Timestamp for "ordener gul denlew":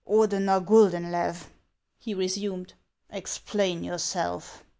0.09-1.45